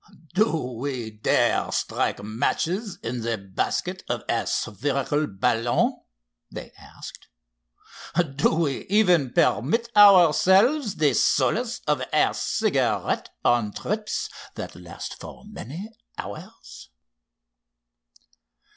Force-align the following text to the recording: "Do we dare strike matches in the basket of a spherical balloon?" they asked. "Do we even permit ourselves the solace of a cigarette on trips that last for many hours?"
"Do 0.33 0.55
we 0.79 1.11
dare 1.11 1.71
strike 1.71 2.23
matches 2.23 2.97
in 3.03 3.21
the 3.21 3.37
basket 3.37 4.03
of 4.09 4.23
a 4.27 4.47
spherical 4.47 5.27
balloon?" 5.27 6.01
they 6.49 6.71
asked. 6.75 7.27
"Do 8.35 8.51
we 8.55 8.87
even 8.87 9.31
permit 9.31 9.91
ourselves 9.95 10.95
the 10.95 11.13
solace 11.13 11.81
of 11.85 12.01
a 12.11 12.33
cigarette 12.33 13.29
on 13.45 13.73
trips 13.73 14.27
that 14.55 14.75
last 14.75 15.19
for 15.19 15.43
many 15.45 15.91
hours?" 16.17 16.89